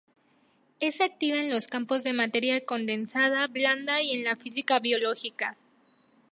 Es 0.79 0.99
activa 0.99 1.37
en 1.37 1.51
los 1.51 1.67
campos 1.67 2.03
de 2.03 2.11
materia 2.11 2.65
condensada 2.65 3.45
blanda 3.45 4.01
y 4.01 4.13
en 4.13 4.23
la 4.23 4.35
física 4.35 4.79
biológica. 4.79 5.57